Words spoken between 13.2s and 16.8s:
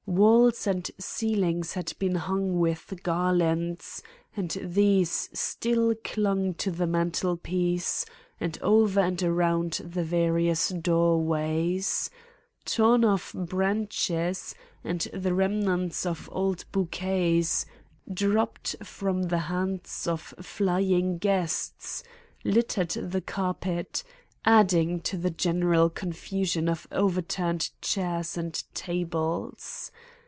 branches and the remnants of old